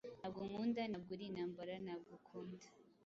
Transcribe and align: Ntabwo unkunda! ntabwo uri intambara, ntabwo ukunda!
Ntabwo 0.19 0.39
unkunda! 0.43 0.81
ntabwo 0.87 1.09
uri 1.15 1.23
intambara, 1.27 1.73
ntabwo 1.85 2.09
ukunda! 2.19 2.67